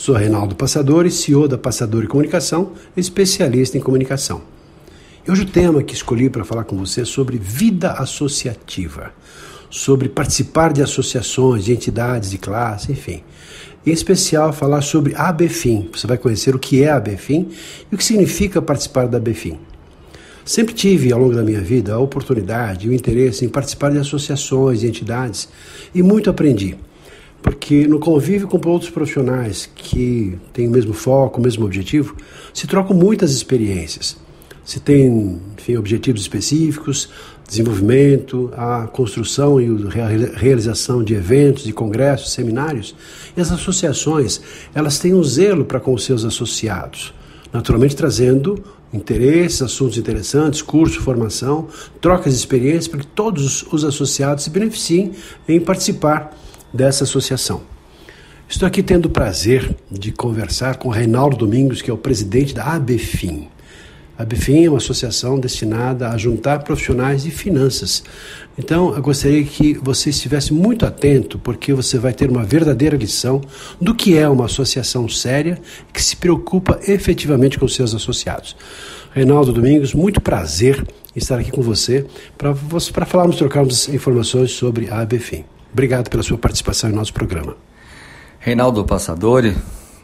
Sou 0.00 0.14
Reinaldo 0.14 0.54
Passadori, 0.56 1.10
CEO 1.10 1.46
da 1.46 1.58
Passadori 1.58 2.06
Comunicação, 2.06 2.72
especialista 2.96 3.76
em 3.76 3.82
comunicação. 3.82 4.40
E 5.28 5.30
hoje 5.30 5.42
o 5.42 5.46
tema 5.46 5.82
que 5.82 5.92
escolhi 5.92 6.30
para 6.30 6.42
falar 6.42 6.64
com 6.64 6.74
você 6.78 7.02
é 7.02 7.04
sobre 7.04 7.36
vida 7.36 7.92
associativa, 7.92 9.12
sobre 9.68 10.08
participar 10.08 10.72
de 10.72 10.82
associações, 10.82 11.66
de 11.66 11.74
entidades, 11.74 12.30
de 12.30 12.38
classe, 12.38 12.90
enfim. 12.90 13.22
Em 13.84 13.92
especial, 13.92 14.54
falar 14.54 14.80
sobre 14.80 15.14
a 15.14 15.28
ABFIM. 15.28 15.90
Você 15.92 16.06
vai 16.06 16.16
conhecer 16.16 16.54
o 16.54 16.58
que 16.58 16.82
é 16.82 16.88
a 16.88 16.96
ABFIM 16.96 17.50
e 17.92 17.94
o 17.94 17.98
que 17.98 18.04
significa 18.04 18.62
participar 18.62 19.06
da 19.06 19.18
ABFIM. 19.18 19.58
Sempre 20.46 20.72
tive, 20.72 21.12
ao 21.12 21.20
longo 21.20 21.34
da 21.34 21.42
minha 21.42 21.60
vida, 21.60 21.92
a 21.92 21.98
oportunidade 21.98 22.86
e 22.86 22.88
o 22.88 22.94
interesse 22.94 23.44
em 23.44 23.50
participar 23.50 23.90
de 23.90 23.98
associações 23.98 24.82
e 24.82 24.86
entidades 24.86 25.50
e 25.94 26.02
muito 26.02 26.30
aprendi 26.30 26.78
porque 27.42 27.86
no 27.86 27.98
convívio 27.98 28.46
com 28.46 28.60
outros 28.68 28.90
profissionais 28.90 29.68
que 29.74 30.38
têm 30.52 30.68
o 30.68 30.70
mesmo 30.70 30.92
foco, 30.92 31.40
o 31.40 31.42
mesmo 31.42 31.64
objetivo, 31.64 32.16
se 32.52 32.66
trocam 32.66 32.96
muitas 32.96 33.32
experiências. 33.32 34.16
Se 34.64 34.78
tem, 34.78 35.40
enfim, 35.56 35.76
objetivos 35.76 36.20
específicos, 36.20 37.08
desenvolvimento, 37.48 38.52
a 38.56 38.86
construção 38.86 39.60
e 39.60 39.66
a 40.00 40.38
realização 40.38 41.02
de 41.02 41.14
eventos, 41.14 41.64
de 41.64 41.72
congressos, 41.72 42.32
seminários. 42.32 42.94
E 43.36 43.40
as 43.40 43.50
associações, 43.50 44.40
elas 44.72 44.98
têm 44.98 45.14
um 45.14 45.24
zelo 45.24 45.64
para 45.64 45.80
com 45.80 45.92
os 45.92 46.04
seus 46.04 46.24
associados, 46.24 47.12
naturalmente 47.52 47.96
trazendo 47.96 48.62
interesses, 48.92 49.62
assuntos 49.62 49.98
interessantes, 49.98 50.62
curso, 50.62 51.00
formação, 51.00 51.68
trocas 52.00 52.32
de 52.32 52.38
experiências, 52.38 52.88
para 52.88 53.00
que 53.00 53.06
todos 53.06 53.64
os 53.72 53.84
associados 53.84 54.44
se 54.44 54.50
beneficiem 54.50 55.12
em 55.48 55.60
participar 55.60 56.36
dessa 56.72 57.04
associação. 57.04 57.62
Estou 58.48 58.66
aqui 58.66 58.82
tendo 58.82 59.06
o 59.06 59.10
prazer 59.10 59.76
de 59.90 60.10
conversar 60.10 60.76
com 60.76 60.88
Reinaldo 60.88 61.36
Domingos, 61.36 61.80
que 61.80 61.90
é 61.90 61.94
o 61.94 61.98
presidente 61.98 62.52
da 62.52 62.64
ABFIM. 62.64 63.48
A 64.18 64.22
ABFIM 64.22 64.64
é 64.64 64.68
uma 64.68 64.78
associação 64.78 65.38
destinada 65.38 66.10
a 66.10 66.18
juntar 66.18 66.64
profissionais 66.64 67.22
de 67.22 67.30
finanças. 67.30 68.02
Então, 68.58 68.94
eu 68.94 69.00
gostaria 69.00 69.42
que 69.44 69.74
você 69.74 70.10
estivesse 70.10 70.52
muito 70.52 70.84
atento, 70.84 71.38
porque 71.38 71.72
você 71.72 71.96
vai 71.96 72.12
ter 72.12 72.28
uma 72.28 72.42
verdadeira 72.42 72.96
lição 72.96 73.40
do 73.80 73.94
que 73.94 74.18
é 74.18 74.28
uma 74.28 74.46
associação 74.46 75.08
séria 75.08 75.58
que 75.92 76.02
se 76.02 76.16
preocupa 76.16 76.78
efetivamente 76.86 77.58
com 77.58 77.68
seus 77.68 77.94
associados. 77.94 78.56
Reinaldo 79.14 79.52
Domingos, 79.52 79.94
muito 79.94 80.20
prazer 80.20 80.84
estar 81.14 81.38
aqui 81.38 81.50
com 81.50 81.62
você 81.62 82.04
para 82.36 83.06
falarmos, 83.06 83.36
trocarmos 83.36 83.88
informações 83.88 84.50
sobre 84.50 84.90
a 84.90 85.00
ABFIM. 85.00 85.44
Obrigado 85.72 86.08
pela 86.10 86.22
sua 86.22 86.36
participação 86.36 86.90
em 86.90 86.92
nosso 86.92 87.12
programa. 87.12 87.56
Reinaldo 88.40 88.84
Passadori, 88.84 89.56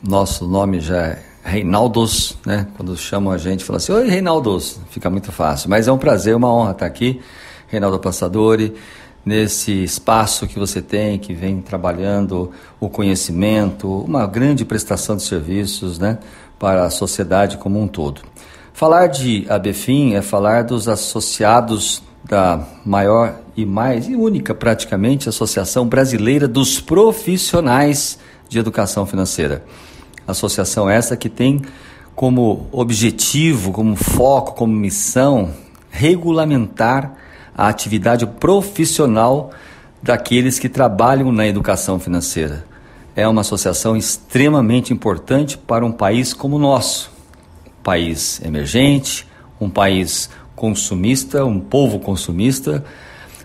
nosso 0.03 0.47
nome 0.47 0.81
já 0.81 0.97
é 0.97 1.23
Reinaldos, 1.43 2.37
né? 2.45 2.67
Quando 2.77 2.97
chamam 2.97 3.33
a 3.33 3.39
gente, 3.39 3.65
fala 3.65 3.77
assim: 3.77 3.93
Oi, 3.93 4.09
Reinaldos, 4.09 4.81
fica 4.91 5.09
muito 5.09 5.31
fácil. 5.31 5.71
Mas 5.71 5.87
é 5.87 5.93
um 5.93 5.99
prazer, 5.99 6.35
uma 6.35 6.53
honra 6.53 6.73
estar 6.73 6.87
aqui, 6.87 7.21
Reinaldo 7.69 7.99
Passadori, 8.01 8.75
nesse 9.25 9.73
espaço 9.85 10.47
que 10.47 10.59
você 10.59 10.83
tem, 10.83 11.19
que 11.19 11.33
vem 11.35 11.61
trabalhando 11.61 12.51
o 12.81 12.89
conhecimento, 12.89 13.89
uma 14.01 14.27
grande 14.27 14.65
prestação 14.65 15.17
de 15.17 15.23
serviços, 15.23 15.99
né? 15.99 16.19
Para 16.59 16.85
a 16.85 16.91
sociedade 16.91 17.59
como 17.59 17.81
um 17.81 17.89
todo. 17.89 18.23
Falar 18.73 19.07
de 19.07 19.47
ABFIM 19.49 20.15
é 20.15 20.23
falar 20.23 20.65
dos 20.65 20.89
associados 20.89 22.03
da 22.29 22.61
maior 22.85 23.37
e 23.57 23.65
mais 23.65 24.09
e 24.09 24.17
única 24.17 24.55
praticamente 24.55 25.29
Associação 25.29 25.87
Brasileira 25.87 26.49
dos 26.49 26.81
Profissionais 26.81 28.19
de 28.49 28.59
Educação 28.59 29.07
Financeira. 29.07 29.65
Associação 30.27 30.91
essa 30.91 31.17
que 31.17 31.29
tem 31.29 31.63
como 32.15 32.67
objetivo, 32.73 33.73
como 33.73 33.95
foco, 33.95 34.55
como 34.55 34.73
missão 34.73 35.53
regulamentar 35.91 37.15
a 37.57 37.69
atividade 37.69 38.27
profissional 38.27 39.51
daqueles 40.03 40.59
que 40.59 40.69
trabalham 40.69 41.31
na 41.31 41.47
educação 41.47 41.99
financeira. 41.99 42.65
É 43.15 43.27
uma 43.27 43.41
associação 43.41 43.97
extremamente 43.97 44.93
importante 44.93 45.57
para 45.57 45.87
um 45.87 45.93
país 45.93 46.35
como 46.35 46.57
o 46.57 46.59
nosso, 46.59 47.11
país 47.83 48.41
emergente, 48.45 49.27
um 49.61 49.71
país 49.71 50.29
consumista, 50.57 51.45
um 51.45 51.61
povo 51.61 52.01
consumista, 52.01 52.83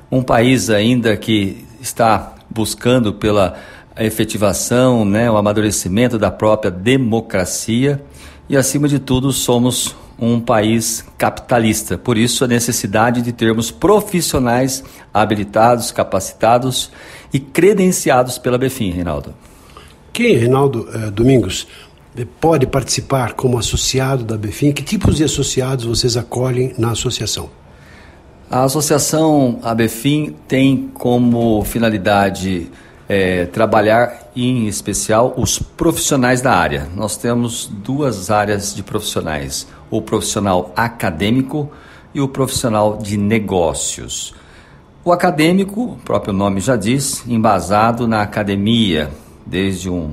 um 0.10 0.24
país 0.24 0.70
ainda 0.70 1.16
que 1.18 1.66
está 1.80 2.34
buscando 2.50 3.14
pela 3.14 3.56
efetivação, 3.98 5.06
né, 5.06 5.30
o 5.30 5.38
amadurecimento 5.38 6.18
da 6.18 6.32
própria 6.32 6.72
democracia 6.72 8.02
e, 8.50 8.58
acima 8.58 8.88
de 8.88 8.98
tudo, 8.98 9.32
somos 9.32 9.96
um 10.20 10.40
país 10.40 11.06
capitalista. 11.18 11.98
Por 11.98 12.18
isso, 12.18 12.44
a 12.44 12.48
necessidade 12.48 13.22
de 13.22 13.32
termos 13.32 13.72
profissionais 13.72 14.84
habilitados, 15.14 15.92
capacitados 15.92 16.92
e 17.34 17.40
credenciados 17.40 18.38
pela 18.38 18.58
BFIM, 18.58 18.92
Reinaldo. 18.92 19.34
Quem, 20.14 20.38
Reinaldo 20.38 20.88
eh, 20.94 21.10
Domingos, 21.10 21.68
pode 22.40 22.68
participar 22.68 23.34
como 23.34 23.58
associado 23.58 24.24
da 24.24 24.38
BFIM? 24.38 24.72
Que 24.72 24.84
tipos 24.84 25.18
de 25.18 25.24
associados 25.24 25.86
vocês 25.86 26.18
acolhem 26.18 26.74
na 26.78 26.92
associação? 26.92 27.50
A 28.50 28.64
associação 28.64 29.60
ABFIM 29.64 30.36
tem 30.46 30.90
como 30.94 31.64
finalidade 31.64 32.70
é, 33.08 33.46
trabalhar 33.46 34.30
em 34.36 34.68
especial 34.68 35.34
os 35.38 35.58
profissionais 35.58 36.42
da 36.42 36.54
área. 36.54 36.90
Nós 36.94 37.16
temos 37.16 37.66
duas 37.66 38.30
áreas 38.30 38.76
de 38.76 38.84
profissionais: 38.84 39.68
o 39.90 40.02
profissional 40.02 40.74
acadêmico 40.76 41.72
e 42.14 42.20
o 42.20 42.28
profissional 42.28 42.98
de 42.98 43.16
negócios. 43.16 44.34
O 45.04 45.14
acadêmico, 45.14 45.84
o 45.84 45.96
próprio 46.04 46.34
nome 46.34 46.60
já 46.60 46.76
diz, 46.76 47.26
embasado 47.26 48.06
na 48.06 48.22
academia, 48.22 49.10
desde 49.46 49.90
um 49.90 50.12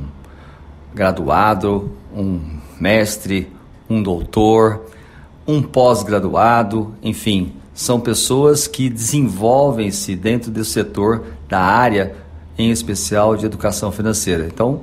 graduado, 0.95 1.91
um 2.15 2.41
mestre, 2.81 3.49
um 3.89 4.03
doutor, 4.03 4.87
um 5.47 5.63
pós-graduado, 5.63 6.95
enfim, 7.03 7.53
são 7.73 8.01
pessoas 8.01 8.67
que 8.67 8.89
desenvolvem-se 8.91 10.17
dentro 10.17 10.51
do 10.51 10.65
setor 10.65 11.25
da 11.49 11.61
área, 11.61 12.15
em 12.59 12.71
especial 12.71 13.37
de 13.37 13.47
educação 13.47 13.93
financeira. 13.93 14.47
Então, 14.47 14.81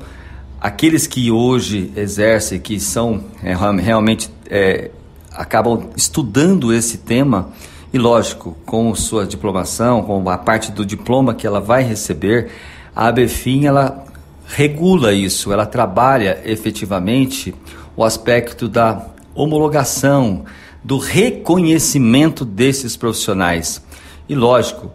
aqueles 0.61 1.05
que 1.05 1.29
hoje 1.29 1.91
exercem, 1.95 2.59
que 2.59 2.79
são 2.79 3.23
é, 3.43 3.53
realmente 3.53 4.29
é, 4.49 4.91
acabam 5.31 5.89
estudando 5.95 6.73
esse 6.73 6.99
tema, 6.99 7.49
e 7.93 7.97
lógico, 7.97 8.57
com 8.65 8.93
sua 8.95 9.25
diplomação, 9.25 10.01
com 10.01 10.29
a 10.29 10.37
parte 10.37 10.71
do 10.71 10.85
diploma 10.85 11.33
que 11.33 11.45
ela 11.45 11.59
vai 11.59 11.83
receber, 11.83 12.49
a 12.95 13.07
ABFIM 13.07 13.65
ela 13.65 14.04
regula 14.47 15.13
isso, 15.13 15.51
ela 15.51 15.65
trabalha 15.65 16.41
efetivamente 16.45 17.53
o 17.95 18.03
aspecto 18.03 18.67
da 18.67 19.07
homologação, 19.33 20.45
do 20.83 20.97
reconhecimento 20.97 22.45
desses 22.45 22.95
profissionais. 22.95 23.83
E 24.29 24.35
lógico, 24.35 24.91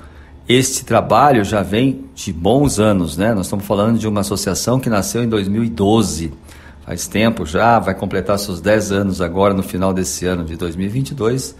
este 0.49 0.85
trabalho 0.85 1.45
já 1.45 1.63
vem 1.63 2.07
de 2.15 2.33
bons 2.33 2.79
anos, 2.81 3.17
né? 3.17 3.35
Nós 3.35 3.47
estamos 3.47 3.65
falando 3.65 3.99
de 3.99 4.09
uma 4.09 4.21
associação 4.21 4.81
que 4.81 4.91
nasceu 4.91 5.23
em 5.23 5.29
2012. 5.29 6.33
Faz 6.85 7.07
tempo 7.07 7.47
já, 7.47 7.79
vai 7.79 7.95
completar 7.95 8.39
seus 8.39 8.61
10 8.61 8.93
anos 8.93 9.21
agora 9.21 9.55
no 9.55 9.63
final 9.63 9.93
desse 9.93 10.27
ano 10.27 10.45
de 10.45 10.57
2022. 10.57 11.55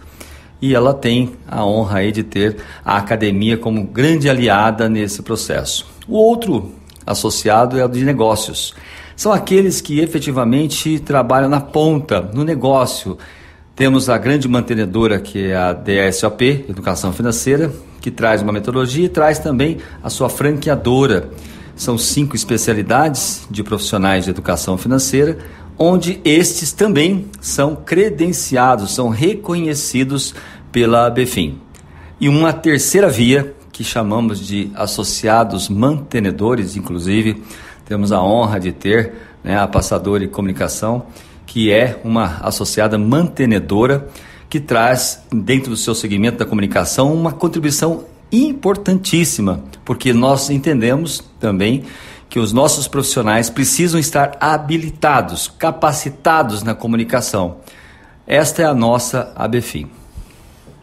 E 0.61 0.75
ela 0.75 0.93
tem 0.93 1.31
a 1.47 1.65
honra 1.65 1.99
aí 1.99 2.11
de 2.11 2.23
ter 2.23 2.57
a 2.83 2.97
academia 2.97 3.57
como 3.57 3.83
grande 3.85 4.29
aliada 4.29 4.89
nesse 4.89 5.21
processo. 5.21 5.87
O 6.07 6.15
outro 6.17 6.71
associado 7.05 7.79
é 7.79 7.85
o 7.85 7.87
de 7.87 8.03
negócios. 8.03 8.73
São 9.15 9.31
aqueles 9.31 9.81
que 9.81 9.99
efetivamente 9.99 10.99
trabalham 10.99 11.49
na 11.49 11.61
ponta, 11.61 12.21
no 12.33 12.43
negócio. 12.43 13.17
Temos 13.75 14.09
a 14.09 14.17
grande 14.17 14.47
mantenedora 14.47 15.19
que 15.19 15.47
é 15.47 15.55
a 15.55 15.73
DSOP, 15.73 16.65
Educação 16.69 17.13
Financeira, 17.13 17.71
que 17.99 18.09
traz 18.09 18.41
uma 18.41 18.51
metodologia 18.51 19.05
e 19.05 19.09
traz 19.09 19.39
também 19.39 19.77
a 20.03 20.09
sua 20.09 20.29
franqueadora. 20.29 21.29
São 21.75 21.97
cinco 21.97 22.35
especialidades 22.35 23.45
de 23.49 23.63
profissionais 23.63 24.25
de 24.25 24.31
educação 24.31 24.77
financeira, 24.77 25.37
onde 25.77 26.19
estes 26.23 26.71
também 26.71 27.27
são 27.39 27.75
credenciados, 27.75 28.93
são 28.93 29.09
reconhecidos 29.09 30.33
pela 30.71 31.09
BFIM. 31.09 31.59
E 32.19 32.29
uma 32.29 32.53
terceira 32.53 33.09
via, 33.09 33.55
que 33.71 33.83
chamamos 33.83 34.45
de 34.45 34.71
associados 34.75 35.69
mantenedores, 35.69 36.75
inclusive, 36.75 37.41
temos 37.85 38.11
a 38.11 38.21
honra 38.21 38.59
de 38.59 38.71
ter 38.71 39.13
né, 39.43 39.57
a 39.57 39.67
Passadora 39.67 40.23
e 40.23 40.27
Comunicação, 40.27 41.05
que 41.45 41.71
é 41.71 41.99
uma 42.03 42.37
associada 42.41 42.97
mantenedora 42.97 44.07
que 44.49 44.59
traz, 44.59 45.23
dentro 45.31 45.69
do 45.69 45.77
seu 45.77 45.95
segmento 45.95 46.37
da 46.37 46.45
comunicação, 46.45 47.13
uma 47.13 47.31
contribuição 47.31 48.05
importantíssima, 48.31 49.63
porque 49.83 50.13
nós 50.13 50.49
entendemos 50.49 51.23
também 51.39 51.83
que 52.29 52.39
os 52.39 52.53
nossos 52.53 52.87
profissionais 52.87 53.49
precisam 53.49 53.99
estar 53.99 54.37
habilitados, 54.39 55.49
capacitados 55.57 56.63
na 56.63 56.73
comunicação. 56.73 57.57
Esta 58.25 58.61
é 58.61 58.65
a 58.65 58.73
nossa 58.73 59.33
ABFIM. 59.35 60.00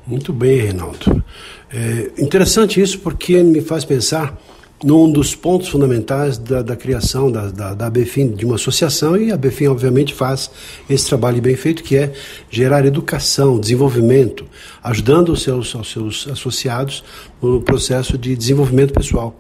Muito 0.08 0.32
bem, 0.32 0.58
Reinaldo. 0.58 1.22
É 1.70 2.10
interessante 2.18 2.80
isso 2.80 2.98
porque 3.00 3.42
me 3.42 3.60
faz 3.60 3.84
pensar 3.84 4.40
num 4.82 5.10
dos 5.10 5.34
pontos 5.34 5.68
fundamentais 5.68 6.38
da, 6.38 6.62
da 6.62 6.74
criação 6.74 7.30
da, 7.30 7.50
da, 7.50 7.74
da 7.74 7.86
ABFIM, 7.88 8.30
de 8.30 8.46
uma 8.46 8.54
associação, 8.54 9.18
e 9.18 9.30
a 9.30 9.34
ABFIM, 9.34 9.66
obviamente, 9.66 10.14
faz 10.14 10.50
esse 10.88 11.06
trabalho 11.06 11.42
bem 11.42 11.56
feito, 11.56 11.82
que 11.82 11.94
é 11.94 12.14
gerar 12.48 12.86
educação, 12.86 13.60
desenvolvimento, 13.60 14.46
ajudando 14.82 15.30
os 15.30 15.42
seus, 15.42 15.74
os 15.74 15.90
seus 15.90 16.28
associados 16.28 17.04
no 17.42 17.60
processo 17.60 18.16
de 18.16 18.34
desenvolvimento 18.34 18.94
pessoal. 18.94 19.38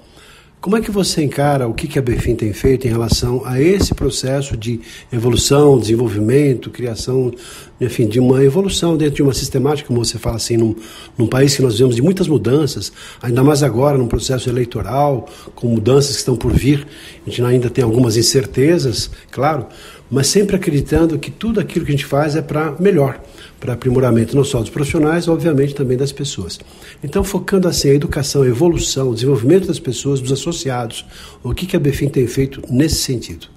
Como 0.60 0.76
é 0.76 0.80
que 0.80 0.90
você 0.90 1.22
encara 1.22 1.68
o 1.68 1.72
que 1.72 1.96
a 2.00 2.02
BFIM 2.02 2.34
tem 2.34 2.52
feito 2.52 2.84
em 2.84 2.90
relação 2.90 3.42
a 3.44 3.62
esse 3.62 3.94
processo 3.94 4.56
de 4.56 4.80
evolução, 5.12 5.78
desenvolvimento, 5.78 6.68
criação, 6.68 7.32
enfim, 7.80 8.08
de 8.08 8.18
uma 8.18 8.42
evolução 8.42 8.96
dentro 8.96 9.14
de 9.14 9.22
uma 9.22 9.32
sistemática, 9.32 9.86
como 9.86 10.04
você 10.04 10.18
fala 10.18 10.34
assim, 10.34 10.56
num, 10.56 10.74
num 11.16 11.28
país 11.28 11.54
que 11.54 11.62
nós 11.62 11.74
vivemos 11.74 11.94
de 11.94 12.02
muitas 12.02 12.26
mudanças, 12.26 12.92
ainda 13.22 13.44
mais 13.44 13.62
agora 13.62 13.96
num 13.96 14.08
processo 14.08 14.48
eleitoral, 14.50 15.28
com 15.54 15.68
mudanças 15.68 16.14
que 16.14 16.18
estão 16.18 16.34
por 16.34 16.52
vir, 16.52 16.84
a 17.24 17.30
gente 17.30 17.40
ainda 17.40 17.70
tem 17.70 17.84
algumas 17.84 18.16
incertezas, 18.16 19.12
claro, 19.30 19.64
mas 20.10 20.26
sempre 20.26 20.56
acreditando 20.56 21.20
que 21.20 21.30
tudo 21.30 21.60
aquilo 21.60 21.84
que 21.84 21.92
a 21.92 21.96
gente 21.96 22.06
faz 22.06 22.34
é 22.34 22.42
para 22.42 22.74
melhor 22.80 23.20
para 23.60 23.74
aprimoramento 23.74 24.36
não 24.36 24.44
só 24.44 24.60
dos 24.60 24.70
profissionais, 24.70 25.26
obviamente 25.28 25.74
também 25.74 25.96
das 25.96 26.12
pessoas. 26.12 26.58
Então, 27.02 27.24
focando 27.24 27.68
assim 27.68 27.90
a 27.90 27.94
educação, 27.94 28.42
a 28.42 28.46
evolução, 28.46 29.10
o 29.10 29.14
desenvolvimento 29.14 29.66
das 29.66 29.80
pessoas, 29.80 30.20
dos 30.20 30.32
associados, 30.32 31.04
o 31.42 31.52
que, 31.52 31.66
que 31.66 31.76
a 31.76 31.80
BFIM 31.80 32.08
tem 32.08 32.26
feito 32.26 32.62
nesse 32.70 32.96
sentido? 32.96 33.48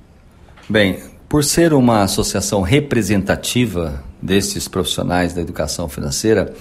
Bem, 0.68 1.00
por 1.30 1.44
ser 1.44 1.74
uma 1.74 2.04
associação 2.04 2.62
representativa 2.62 4.04
desses 4.22 4.68
profissionais 4.68 5.34
da 5.34 5.42
educação 5.42 5.88
financeira, 5.88 6.54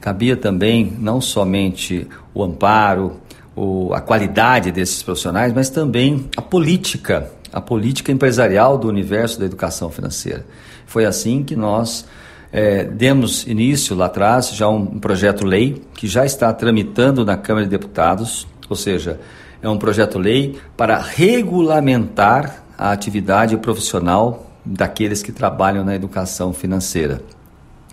cabia 0.00 0.36
também 0.36 0.96
não 0.98 1.20
somente 1.20 2.06
o 2.32 2.42
amparo, 2.42 3.20
o, 3.54 3.92
a 3.92 4.00
qualidade 4.00 4.70
desses 4.70 5.02
profissionais, 5.02 5.52
mas 5.52 5.68
também 5.68 6.28
a 6.36 6.42
política, 6.42 7.30
a 7.52 7.60
política 7.60 8.12
empresarial 8.12 8.78
do 8.78 8.88
universo 8.88 9.40
da 9.40 9.46
educação 9.46 9.90
financeira. 9.90 10.46
Foi 10.86 11.04
assim 11.04 11.42
que 11.42 11.56
nós 11.56 12.06
é, 12.56 12.84
demos 12.84 13.46
início 13.46 13.94
lá 13.94 14.06
atrás 14.06 14.48
já 14.54 14.66
um, 14.66 14.80
um 14.80 14.98
projeto-lei 14.98 15.82
que 15.92 16.08
já 16.08 16.24
está 16.24 16.50
tramitando 16.54 17.22
na 17.22 17.36
Câmara 17.36 17.66
de 17.66 17.70
Deputados, 17.70 18.46
ou 18.66 18.74
seja, 18.74 19.20
é 19.60 19.68
um 19.68 19.76
projeto-lei 19.76 20.58
para 20.74 20.96
regulamentar 20.96 22.64
a 22.78 22.92
atividade 22.92 23.54
profissional 23.58 24.50
daqueles 24.64 25.22
que 25.22 25.32
trabalham 25.32 25.84
na 25.84 25.94
educação 25.94 26.54
financeira. 26.54 27.20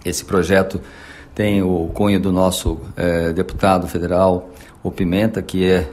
Esse 0.06 0.24
projeto 0.24 0.80
tem 1.36 1.62
o 1.62 1.90
cunho 1.94 2.22
do 2.22 2.32
nosso 2.32 2.80
é, 2.96 3.34
deputado 3.34 3.86
federal, 3.86 4.50
o 4.82 4.90
Pimenta, 4.90 5.42
que 5.42 5.70
é 5.70 5.90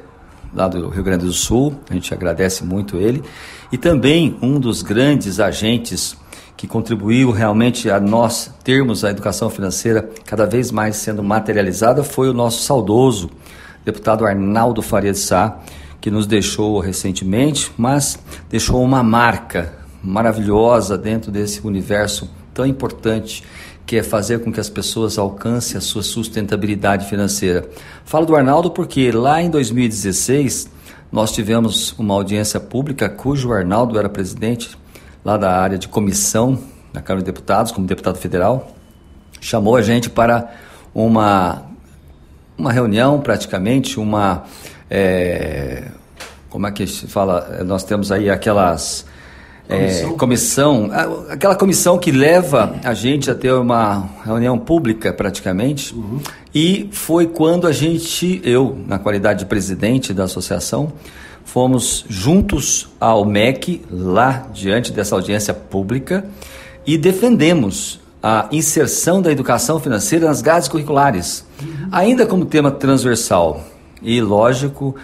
lá 0.54 0.68
do 0.68 0.88
Rio 0.90 1.02
Grande 1.02 1.26
do 1.26 1.32
Sul, 1.32 1.74
a 1.90 1.94
gente 1.94 2.14
agradece 2.14 2.62
muito 2.62 2.98
ele, 2.98 3.20
e 3.72 3.76
também 3.76 4.38
um 4.40 4.60
dos 4.60 4.80
grandes 4.80 5.40
agentes 5.40 6.16
que 6.60 6.66
contribuiu 6.66 7.30
realmente 7.30 7.88
a 7.88 7.98
nós 7.98 8.52
termos 8.62 9.02
a 9.02 9.08
educação 9.08 9.48
financeira 9.48 10.10
cada 10.26 10.44
vez 10.44 10.70
mais 10.70 10.96
sendo 10.96 11.22
materializada 11.22 12.04
foi 12.04 12.28
o 12.28 12.34
nosso 12.34 12.60
saudoso 12.64 13.30
deputado 13.82 14.26
Arnaldo 14.26 14.82
Faria 14.82 15.12
de 15.12 15.18
Sá, 15.18 15.58
que 16.02 16.10
nos 16.10 16.26
deixou 16.26 16.78
recentemente, 16.78 17.72
mas 17.78 18.18
deixou 18.50 18.84
uma 18.84 19.02
marca 19.02 19.72
maravilhosa 20.04 20.98
dentro 20.98 21.32
desse 21.32 21.66
universo 21.66 22.28
tão 22.52 22.66
importante 22.66 23.42
que 23.86 23.96
é 23.96 24.02
fazer 24.02 24.40
com 24.40 24.52
que 24.52 24.60
as 24.60 24.68
pessoas 24.68 25.16
alcancem 25.16 25.78
a 25.78 25.80
sua 25.80 26.02
sustentabilidade 26.02 27.08
financeira. 27.08 27.66
Falo 28.04 28.26
do 28.26 28.36
Arnaldo 28.36 28.70
porque 28.70 29.10
lá 29.10 29.40
em 29.40 29.48
2016 29.48 30.68
nós 31.10 31.32
tivemos 31.32 31.98
uma 31.98 32.12
audiência 32.12 32.60
pública 32.60 33.08
cujo 33.08 33.50
Arnaldo 33.50 33.98
era 33.98 34.10
presidente 34.10 34.78
lá 35.24 35.36
da 35.36 35.52
área 35.52 35.78
de 35.78 35.88
comissão 35.88 36.58
da 36.92 37.00
Câmara 37.00 37.22
de 37.22 37.26
Deputados, 37.26 37.72
como 37.72 37.86
deputado 37.86 38.18
federal, 38.18 38.72
chamou 39.40 39.76
a 39.76 39.82
gente 39.82 40.10
para 40.10 40.50
uma, 40.94 41.62
uma 42.58 42.72
reunião, 42.72 43.20
praticamente, 43.20 43.98
uma. 43.98 44.44
É, 44.90 45.84
como 46.48 46.66
é 46.66 46.72
que 46.72 46.86
se 46.86 47.06
fala? 47.06 47.62
Nós 47.64 47.84
temos 47.84 48.10
aí 48.10 48.28
aquelas. 48.28 49.06
É, 49.68 50.02
comissão, 50.18 50.90
aquela 51.28 51.54
comissão 51.54 51.96
que 51.96 52.10
leva 52.10 52.74
a 52.82 52.92
gente 52.92 53.30
a 53.30 53.36
ter 53.36 53.52
uma 53.52 54.10
reunião 54.24 54.58
pública 54.58 55.12
praticamente, 55.12 55.94
uhum. 55.94 56.18
e 56.52 56.88
foi 56.90 57.28
quando 57.28 57.68
a 57.68 57.72
gente, 57.72 58.40
eu, 58.42 58.76
na 58.88 58.98
qualidade 58.98 59.40
de 59.40 59.46
presidente 59.46 60.12
da 60.12 60.24
associação, 60.24 60.92
fomos 61.52 62.04
juntos 62.08 62.88
ao 63.00 63.24
MEC, 63.24 63.82
lá 63.90 64.46
diante 64.54 64.92
dessa 64.92 65.16
audiência 65.16 65.52
pública, 65.52 66.24
e 66.86 66.96
defendemos 66.96 68.00
a 68.22 68.48
inserção 68.52 69.20
da 69.20 69.32
educação 69.32 69.80
financeira 69.80 70.28
nas 70.28 70.40
grades 70.42 70.68
curriculares, 70.68 71.44
ainda 71.90 72.24
como 72.24 72.44
tema 72.44 72.70
transversal. 72.70 73.64
E, 74.00 74.20
lógico, 74.20 74.94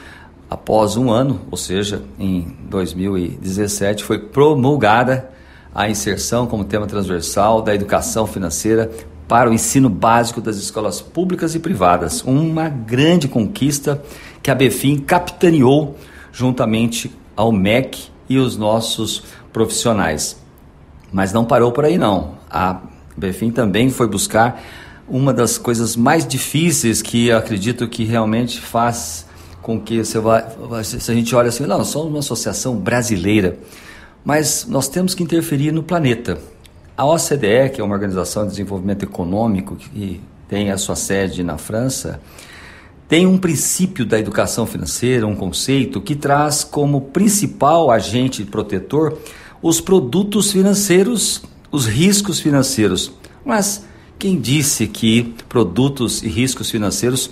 após 0.48 0.96
um 0.96 1.10
ano, 1.10 1.40
ou 1.50 1.56
seja, 1.56 2.02
em 2.16 2.56
2017, 2.70 4.04
foi 4.04 4.20
promulgada 4.20 5.28
a 5.74 5.90
inserção 5.90 6.46
como 6.46 6.64
tema 6.64 6.86
transversal 6.86 7.60
da 7.60 7.74
educação 7.74 8.24
financeira 8.24 8.88
para 9.26 9.50
o 9.50 9.52
ensino 9.52 9.90
básico 9.90 10.40
das 10.40 10.56
escolas 10.58 11.00
públicas 11.00 11.56
e 11.56 11.58
privadas. 11.58 12.22
Uma 12.22 12.68
grande 12.68 13.26
conquista 13.26 14.00
que 14.40 14.50
a 14.50 14.54
Befim 14.54 14.98
capitaneou 14.98 15.96
juntamente 16.36 17.10
ao 17.34 17.50
MEC 17.50 18.08
e 18.28 18.36
os 18.36 18.58
nossos 18.58 19.22
profissionais. 19.50 20.36
Mas 21.10 21.32
não 21.32 21.46
parou 21.46 21.72
por 21.72 21.86
aí 21.86 21.96
não. 21.96 22.34
A 22.50 22.82
Befim 23.16 23.50
também 23.50 23.88
foi 23.88 24.06
buscar 24.06 24.62
uma 25.08 25.32
das 25.32 25.56
coisas 25.56 25.96
mais 25.96 26.26
difíceis 26.26 27.00
que 27.00 27.32
acredito 27.32 27.88
que 27.88 28.04
realmente 28.04 28.60
faz 28.60 29.26
com 29.62 29.80
que 29.80 30.04
você 30.04 30.18
vá, 30.18 30.44
se 30.84 31.10
a 31.10 31.14
gente 31.14 31.34
olha 31.34 31.48
assim, 31.48 31.64
não, 31.64 31.82
somos 31.84 32.08
uma 32.08 32.18
associação 32.18 32.76
brasileira, 32.76 33.58
mas 34.22 34.66
nós 34.68 34.88
temos 34.88 35.14
que 35.14 35.22
interferir 35.22 35.72
no 35.72 35.82
planeta. 35.82 36.38
A 36.96 37.06
OCDE, 37.06 37.70
que 37.74 37.80
é 37.80 37.84
uma 37.84 37.94
organização 37.94 38.44
de 38.44 38.50
desenvolvimento 38.50 39.04
econômico 39.04 39.74
que 39.74 40.20
tem 40.48 40.70
a 40.70 40.76
sua 40.76 40.96
sede 40.96 41.42
na 41.42 41.56
França, 41.56 42.20
tem 43.08 43.26
um 43.26 43.38
princípio 43.38 44.04
da 44.04 44.18
educação 44.18 44.66
financeira, 44.66 45.26
um 45.26 45.36
conceito 45.36 46.00
que 46.00 46.14
traz 46.14 46.64
como 46.64 47.00
principal 47.00 47.90
agente 47.90 48.44
protetor 48.44 49.16
os 49.62 49.80
produtos 49.80 50.52
financeiros, 50.52 51.42
os 51.70 51.86
riscos 51.86 52.40
financeiros. 52.40 53.12
Mas 53.44 53.84
quem 54.18 54.40
disse 54.40 54.86
que 54.86 55.34
produtos 55.48 56.22
e 56.22 56.28
riscos 56.28 56.70
financeiros 56.70 57.30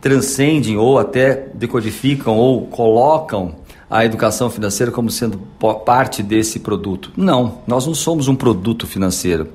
transcendem 0.00 0.76
ou 0.76 0.98
até 0.98 1.48
decodificam 1.54 2.36
ou 2.36 2.66
colocam 2.66 3.56
a 3.88 4.04
educação 4.04 4.50
financeira 4.50 4.90
como 4.90 5.10
sendo 5.10 5.38
parte 5.84 6.22
desse 6.22 6.58
produto? 6.58 7.12
Não, 7.16 7.58
nós 7.66 7.86
não 7.86 7.94
somos 7.94 8.26
um 8.26 8.34
produto 8.34 8.86
financeiro. 8.86 9.48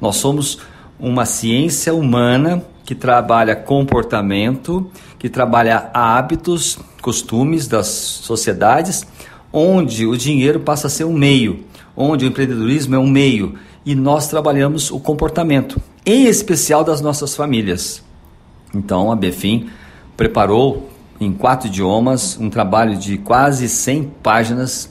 Nós 0.00 0.16
somos 0.16 0.58
uma 0.98 1.26
ciência 1.26 1.94
humana 1.94 2.64
que 2.84 2.94
trabalha 2.94 3.56
comportamento, 3.56 4.90
que 5.18 5.28
trabalha 5.28 5.90
hábitos, 5.92 6.78
costumes 7.00 7.66
das 7.66 7.86
sociedades, 7.86 9.06
onde 9.52 10.06
o 10.06 10.16
dinheiro 10.16 10.60
passa 10.60 10.86
a 10.86 10.90
ser 10.90 11.04
um 11.04 11.12
meio, 11.12 11.64
onde 11.96 12.24
o 12.24 12.28
empreendedorismo 12.28 12.94
é 12.94 12.98
um 12.98 13.06
meio 13.06 13.54
e 13.86 13.94
nós 13.94 14.28
trabalhamos 14.28 14.90
o 14.90 14.98
comportamento, 14.98 15.80
em 16.04 16.26
especial 16.26 16.84
das 16.84 17.00
nossas 17.00 17.34
famílias. 17.34 18.02
Então 18.74 19.10
a 19.12 19.16
Befim 19.16 19.68
preparou 20.16 20.90
em 21.20 21.32
quatro 21.32 21.68
idiomas 21.68 22.36
um 22.38 22.50
trabalho 22.50 22.96
de 22.96 23.18
quase 23.18 23.68
100 23.68 24.12
páginas 24.22 24.90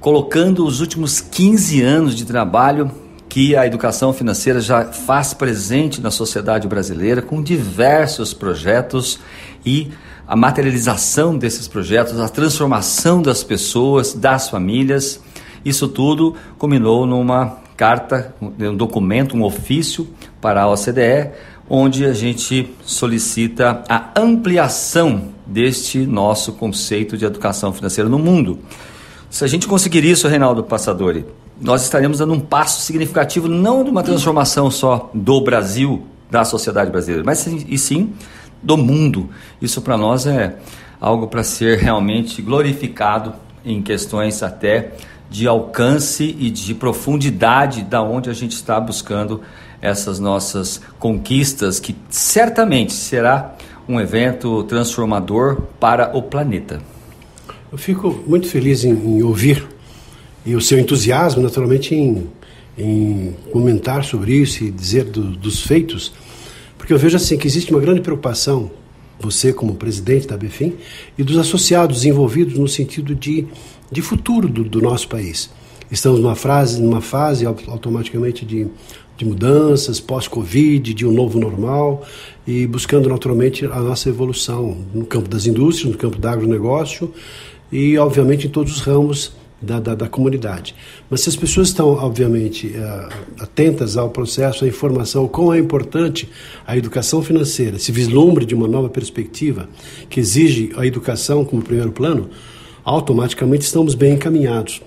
colocando 0.00 0.66
os 0.66 0.80
últimos 0.80 1.20
15 1.20 1.80
anos 1.80 2.14
de 2.14 2.26
trabalho 2.26 2.90
que 3.34 3.56
a 3.56 3.66
educação 3.66 4.12
financeira 4.12 4.60
já 4.60 4.84
faz 4.84 5.34
presente 5.34 6.00
na 6.00 6.12
sociedade 6.12 6.68
brasileira 6.68 7.20
com 7.20 7.42
diversos 7.42 8.32
projetos 8.32 9.18
e 9.66 9.90
a 10.24 10.36
materialização 10.36 11.36
desses 11.36 11.66
projetos, 11.66 12.20
a 12.20 12.28
transformação 12.28 13.20
das 13.20 13.42
pessoas, 13.42 14.14
das 14.14 14.48
famílias. 14.48 15.20
Isso 15.64 15.88
tudo 15.88 16.36
culminou 16.58 17.06
numa 17.06 17.58
carta, 17.76 18.32
um 18.40 18.76
documento, 18.76 19.36
um 19.36 19.42
ofício 19.42 20.06
para 20.40 20.62
a 20.62 20.70
OCDE, 20.70 21.32
onde 21.68 22.06
a 22.06 22.12
gente 22.12 22.72
solicita 22.84 23.82
a 23.88 24.12
ampliação 24.16 25.30
deste 25.44 26.06
nosso 26.06 26.52
conceito 26.52 27.18
de 27.18 27.24
educação 27.24 27.72
financeira 27.72 28.08
no 28.08 28.20
mundo. 28.20 28.60
Se 29.28 29.42
a 29.42 29.48
gente 29.48 29.66
conseguir 29.66 30.04
isso, 30.04 30.28
Reinaldo 30.28 30.62
Passadori, 30.62 31.26
nós 31.60 31.82
estaremos 31.82 32.18
dando 32.18 32.34
um 32.34 32.40
passo 32.40 32.80
significativo, 32.82 33.48
não 33.48 33.84
de 33.84 33.90
uma 33.90 34.02
transformação 34.02 34.70
só 34.70 35.10
do 35.14 35.40
Brasil, 35.40 36.04
da 36.30 36.44
sociedade 36.44 36.90
brasileira, 36.90 37.22
mas 37.24 37.46
e 37.46 37.78
sim 37.78 38.12
do 38.62 38.76
mundo. 38.76 39.30
Isso 39.60 39.80
para 39.80 39.96
nós 39.96 40.26
é 40.26 40.56
algo 41.00 41.28
para 41.28 41.44
ser 41.44 41.78
realmente 41.78 42.40
glorificado 42.42 43.34
em 43.64 43.82
questões 43.82 44.42
até 44.42 44.92
de 45.30 45.46
alcance 45.46 46.36
e 46.38 46.50
de 46.50 46.74
profundidade 46.74 47.82
da 47.82 48.02
onde 48.02 48.30
a 48.30 48.32
gente 48.32 48.52
está 48.52 48.78
buscando 48.80 49.40
essas 49.80 50.18
nossas 50.18 50.80
conquistas, 50.98 51.78
que 51.78 51.94
certamente 52.08 52.92
será 52.92 53.54
um 53.88 54.00
evento 54.00 54.62
transformador 54.64 55.60
para 55.78 56.16
o 56.16 56.22
planeta. 56.22 56.80
Eu 57.70 57.76
fico 57.76 58.22
muito 58.26 58.48
feliz 58.48 58.84
em, 58.84 58.92
em 58.92 59.22
ouvir 59.22 59.73
e 60.44 60.54
o 60.54 60.60
seu 60.60 60.78
entusiasmo, 60.78 61.42
naturalmente, 61.42 61.94
em, 61.94 62.26
em 62.76 63.34
comentar 63.50 64.04
sobre 64.04 64.34
isso 64.34 64.64
e 64.64 64.70
dizer 64.70 65.04
do, 65.04 65.22
dos 65.22 65.62
feitos, 65.62 66.12
porque 66.76 66.92
eu 66.92 66.98
vejo 66.98 67.16
assim 67.16 67.38
que 67.38 67.46
existe 67.46 67.70
uma 67.70 67.80
grande 67.80 68.00
preocupação, 68.00 68.70
você 69.18 69.52
como 69.52 69.74
presidente 69.74 70.26
da 70.26 70.36
BFIM, 70.36 70.74
e 71.16 71.22
dos 71.22 71.38
associados 71.38 72.04
envolvidos 72.04 72.58
no 72.58 72.68
sentido 72.68 73.14
de, 73.14 73.46
de 73.90 74.02
futuro 74.02 74.48
do, 74.48 74.64
do 74.64 74.82
nosso 74.82 75.08
país. 75.08 75.50
Estamos 75.90 76.20
numa, 76.20 76.34
frase, 76.34 76.82
numa 76.82 77.00
fase 77.00 77.46
automaticamente 77.46 78.44
de, 78.44 78.66
de 79.16 79.24
mudanças, 79.24 80.00
pós-Covid, 80.00 80.92
de 80.92 81.06
um 81.06 81.12
novo 81.12 81.38
normal, 81.38 82.04
e 82.46 82.66
buscando 82.66 83.08
naturalmente 83.08 83.64
a 83.64 83.80
nossa 83.80 84.08
evolução 84.08 84.76
no 84.92 85.06
campo 85.06 85.28
das 85.28 85.46
indústrias, 85.46 85.92
no 85.92 85.98
campo 85.98 86.18
do 86.18 86.28
agronegócio 86.28 87.12
e, 87.72 87.96
obviamente, 87.96 88.46
em 88.46 88.50
todos 88.50 88.76
os 88.76 88.80
ramos 88.80 89.32
da, 89.64 89.80
da, 89.80 89.94
da, 89.94 90.08
comunidade. 90.08 90.74
Mas 91.10 91.22
se 91.22 91.28
as 91.28 91.36
pessoas 91.36 91.68
estão, 91.68 91.88
obviamente, 91.88 92.68
uh, 92.68 93.42
atentas 93.42 93.96
ao 93.96 94.10
processo, 94.10 94.64
à 94.64 94.68
informação, 94.68 95.26
quão 95.26 95.52
é 95.52 95.58
importante 95.58 96.28
a 96.66 96.76
educação 96.76 97.22
financeira, 97.22 97.78
se 97.78 97.90
vislumbre 97.90 98.44
de 98.44 98.54
uma 98.54 98.68
nova 98.68 98.88
perspectiva 98.88 99.68
que 100.08 100.20
exige 100.20 100.72
a 100.76 100.86
educação 100.86 101.44
como 101.44 101.62
primeiro 101.62 101.90
plano, 101.90 102.28
automaticamente 102.84 103.64
estamos 103.64 103.94
bem 103.94 104.14
encaminhados. 104.14 104.82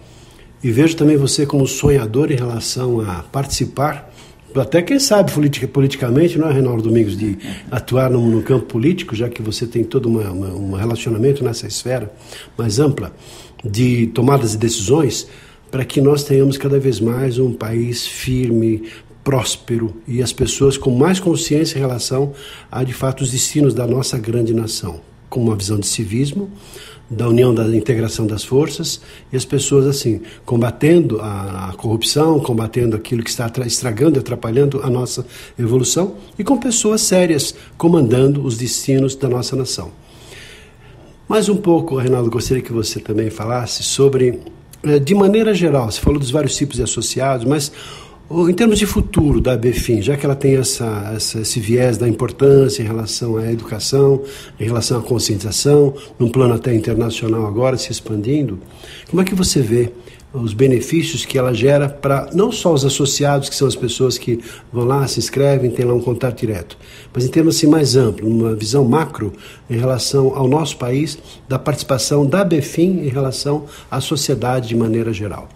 E 0.63 0.71
vejo 0.71 0.95
também 0.95 1.17
você 1.17 1.45
como 1.45 1.67
sonhador 1.67 2.31
em 2.31 2.35
relação 2.35 3.01
a 3.01 3.23
participar, 3.23 4.11
até 4.55 4.81
quem 4.81 4.97
sabe 4.97 5.31
politicamente, 5.71 6.37
não 6.37 6.49
é, 6.49 6.53
Reinaldo 6.53 6.81
Domingos, 6.81 7.17
de 7.17 7.37
atuar 7.69 8.09
no, 8.09 8.25
no 8.27 8.41
campo 8.41 8.65
político, 8.65 9.15
já 9.15 9.29
que 9.29 9.41
você 9.41 9.67
tem 9.67 9.83
todo 9.83 10.07
uma, 10.07 10.31
uma, 10.31 10.47
um 10.47 10.71
relacionamento 10.71 11.43
nessa 11.43 11.67
esfera 11.67 12.11
mais 12.57 12.79
ampla 12.79 13.13
de 13.63 14.07
tomadas 14.07 14.51
de 14.51 14.57
decisões 14.57 15.27
para 15.69 15.83
que 15.83 15.99
nós 15.99 16.23
tenhamos 16.23 16.57
cada 16.57 16.79
vez 16.79 16.99
mais 16.99 17.37
um 17.37 17.53
país 17.53 18.05
firme, 18.05 18.83
próspero 19.23 19.93
e 20.07 20.21
as 20.21 20.31
pessoas 20.31 20.77
com 20.77 20.91
mais 20.91 21.19
consciência 21.19 21.77
em 21.77 21.81
relação 21.81 22.33
a, 22.71 22.83
de 22.83 22.93
fato, 22.93 23.21
os 23.21 23.31
destinos 23.31 23.73
da 23.73 23.85
nossa 23.85 24.17
grande 24.17 24.53
nação, 24.53 25.01
com 25.29 25.41
uma 25.41 25.55
visão 25.55 25.77
de 25.77 25.85
civismo, 25.85 26.49
da 27.09 27.27
união 27.27 27.53
da 27.53 27.63
integração 27.75 28.27
das 28.27 28.43
forças 28.43 29.01
e 29.31 29.37
as 29.37 29.45
pessoas 29.45 29.85
assim 29.85 30.21
combatendo 30.45 31.19
a, 31.21 31.69
a 31.69 31.73
corrupção, 31.73 32.39
combatendo 32.39 32.95
aquilo 32.95 33.23
que 33.23 33.29
está 33.29 33.51
estragando 33.65 34.17
e 34.17 34.19
atrapalhando 34.19 34.81
a 34.81 34.89
nossa 34.89 35.25
evolução 35.57 36.15
e 36.37 36.43
com 36.43 36.57
pessoas 36.57 37.01
sérias 37.01 37.53
comandando 37.77 38.45
os 38.45 38.57
destinos 38.57 39.15
da 39.15 39.29
nossa 39.29 39.55
nação. 39.55 39.91
Mais 41.27 41.49
um 41.49 41.57
pouco, 41.57 41.97
Reinaldo, 41.97 42.29
gostaria 42.29 42.63
que 42.63 42.71
você 42.71 43.01
também 43.01 43.29
falasse 43.29 43.83
sobre, 43.83 44.39
eh, 44.81 44.97
de 44.97 45.13
maneira 45.13 45.53
geral, 45.53 45.91
você 45.91 45.99
falou 45.99 46.17
dos 46.17 46.31
vários 46.31 46.55
tipos 46.55 46.77
de 46.77 46.83
associados, 46.83 47.45
mas 47.45 47.69
em 48.29 48.53
termos 48.53 48.77
de 48.77 48.85
futuro 48.85 49.39
da 49.39 49.55
BFIM, 49.55 50.01
já 50.01 50.17
que 50.17 50.25
ela 50.25 50.35
tem 50.35 50.57
essa, 50.57 51.13
essa, 51.15 51.39
esse 51.39 51.61
viés 51.61 51.97
da 51.97 52.07
importância 52.07 52.83
em 52.83 52.85
relação 52.85 53.37
à 53.37 53.49
educação, 53.49 54.21
em 54.59 54.65
relação 54.65 54.99
à 54.99 55.01
conscientização, 55.01 55.93
num 56.19 56.29
plano 56.29 56.53
até 56.53 56.73
internacional 56.73 57.45
agora 57.45 57.77
se 57.77 57.89
expandindo, 57.89 58.59
como 59.09 59.21
é 59.21 59.25
que 59.25 59.33
você 59.33 59.61
vê 59.61 59.93
os 60.33 60.53
benefícios 60.53 61.25
que 61.25 61.37
ela 61.37 61.53
gera 61.53 61.87
para 61.87 62.29
não 62.33 62.51
só 62.51 62.73
os 62.73 62.83
associados, 62.83 63.47
que 63.47 63.55
são 63.55 63.65
as 63.65 63.77
pessoas 63.77 64.17
que 64.17 64.39
vão 64.73 64.83
lá, 64.83 65.07
se 65.07 65.19
inscrevem, 65.19 65.71
têm 65.71 65.85
lá 65.85 65.93
um 65.93 66.01
contato 66.01 66.41
direto, 66.41 66.77
mas 67.13 67.23
em 67.23 67.29
termos 67.29 67.55
assim 67.55 67.67
mais 67.67 67.95
amplo, 67.95 68.27
uma 68.27 68.53
visão 68.53 68.83
macro 68.83 69.31
em 69.69 69.77
relação 69.77 70.35
ao 70.35 70.49
nosso 70.49 70.75
país, 70.75 71.17
da 71.47 71.57
participação 71.57 72.25
da 72.25 72.43
BEFIM 72.43 73.05
em 73.05 73.09
relação 73.09 73.65
à 73.89 74.01
sociedade 74.01 74.67
de 74.67 74.75
maneira 74.75 75.13
geral. 75.13 75.47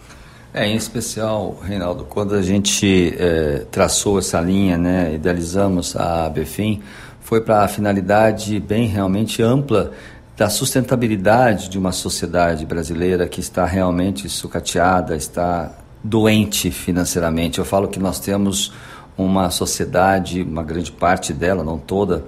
É, 0.53 0.67
em 0.67 0.75
especial, 0.75 1.58
Reinaldo, 1.63 2.03
quando 2.03 2.36
a 2.36 2.41
gente 2.41 3.15
é, 3.17 3.65
traçou 3.72 4.20
essa 4.20 4.41
linha, 4.41 4.77
né, 4.77 5.13
idealizamos 5.15 5.96
a 5.96 6.29
BEFIM, 6.29 6.81
foi 7.22 7.39
para 7.39 7.63
a 7.63 7.67
finalidade 7.70 8.60
bem 8.60 8.86
realmente 8.86 9.41
ampla 9.41 9.93
da 10.36 10.50
sustentabilidade 10.50 11.70
de 11.70 11.77
uma 11.77 11.93
sociedade 11.93 12.65
brasileira 12.65 13.29
que 13.29 13.39
está 13.39 13.63
realmente 13.63 14.27
sucateada, 14.27 15.15
está 15.15 15.72
doente 16.03 16.70
financeiramente. 16.70 17.60
Eu 17.60 17.65
falo 17.65 17.88
que 17.88 18.00
nós 18.00 18.20
temos 18.20 18.74
uma 19.17 19.50
sociedade, 19.51 20.41
uma 20.41 20.63
grande 20.63 20.91
parte 20.91 21.31
dela, 21.31 21.63
não 21.63 21.77
toda, 21.77 22.25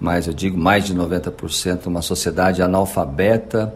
mas 0.00 0.26
eu 0.26 0.32
digo 0.32 0.56
mais 0.56 0.84
de 0.86 0.94
90%, 0.94 1.88
uma 1.88 2.00
sociedade 2.00 2.62
analfabeta, 2.62 3.74